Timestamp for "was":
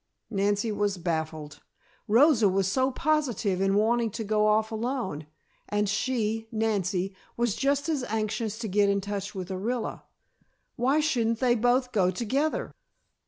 0.71-0.97, 2.49-2.67, 7.37-7.55